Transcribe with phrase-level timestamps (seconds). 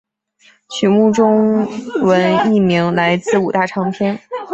[0.71, 1.63] 曲目中
[2.03, 4.19] 文译名来自五大唱片。